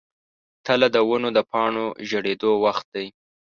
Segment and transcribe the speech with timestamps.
[0.65, 3.07] تله د ونو د پاڼو ژیړیدو وخت دی.